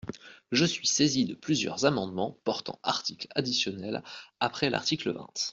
Je 0.51 0.65
suis 0.65 0.87
saisi 0.87 1.25
de 1.25 1.35
plusieurs 1.35 1.85
amendements 1.85 2.39
portant 2.43 2.79
article 2.81 3.27
additionnel 3.35 4.01
après 4.39 4.71
l’article 4.71 5.11
vingt. 5.13 5.31